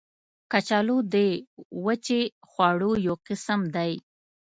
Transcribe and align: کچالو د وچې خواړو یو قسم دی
کچالو 0.51 0.97
د 1.13 1.15
وچې 1.85 2.21
خواړو 2.49 2.91
یو 3.05 3.15
قسم 3.27 3.61
دی 3.75 3.93